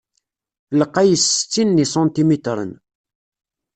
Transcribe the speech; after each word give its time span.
lqay 0.79 1.11
s 1.17 1.23
settin 1.35 1.69
n 1.75 1.79
yisantimitren. 1.81 2.71